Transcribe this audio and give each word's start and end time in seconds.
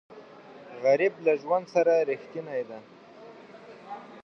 غریب 0.83 1.13
له 1.25 1.33
ژوند 1.41 1.65
سره 1.73 1.93
رښتینی 2.09 2.61
دی 2.69 2.79